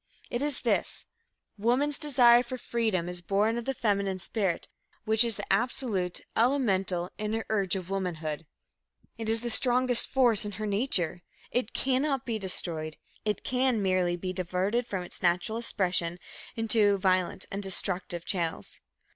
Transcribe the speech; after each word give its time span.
It 0.31 0.41
is 0.41 0.61
this: 0.61 1.05
woman's 1.59 1.99
desire 1.99 2.41
for 2.41 2.57
freedom 2.57 3.07
is 3.07 3.21
born 3.21 3.55
of 3.55 3.65
the 3.65 3.73
feminine 3.75 4.17
spirit, 4.17 4.67
which 5.05 5.23
is 5.23 5.37
the 5.37 5.53
absolute, 5.53 6.21
elemental, 6.35 7.11
inner 7.19 7.45
urge 7.49 7.75
of 7.75 7.91
womanhood. 7.91 8.47
It 9.19 9.29
is 9.29 9.41
the 9.41 9.51
strongest 9.51 10.07
force 10.07 10.43
in 10.43 10.53
her 10.53 10.65
nature; 10.65 11.21
it 11.51 11.73
cannot 11.73 12.25
be 12.25 12.39
destroyed; 12.39 12.97
it 13.25 13.43
can 13.43 13.79
merely 13.83 14.15
be 14.15 14.33
diverted 14.33 14.87
from 14.87 15.03
its 15.03 15.21
natural 15.21 15.59
expression 15.59 16.17
into 16.55 16.97
violent 16.97 17.45
and 17.51 17.61
destructive 17.61 18.25
channels. 18.25 18.79